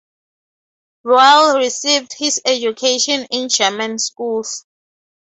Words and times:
Roehl 1.05 1.57
received 1.59 2.13
his 2.17 2.41
education 2.43 3.27
in 3.29 3.49
German 3.49 3.99
schools. 3.99 4.65